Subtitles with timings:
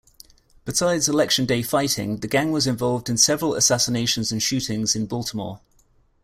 [0.65, 5.61] Besides election-day fighting, the gang was involved in several assassinations and shootings in Baltimore.